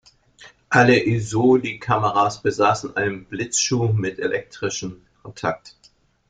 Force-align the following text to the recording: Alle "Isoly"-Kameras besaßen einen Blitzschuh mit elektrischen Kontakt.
Alle 0.69 1.05
"Isoly"-Kameras 1.05 2.41
besaßen 2.41 2.97
einen 2.97 3.25
Blitzschuh 3.25 3.89
mit 3.89 4.17
elektrischen 4.17 5.05
Kontakt. 5.21 5.75